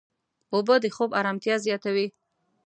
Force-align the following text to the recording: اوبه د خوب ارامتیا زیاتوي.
اوبه 0.53 0.75
د 0.83 0.85
خوب 0.95 1.09
ارامتیا 1.19 1.55
زیاتوي. 1.65 2.07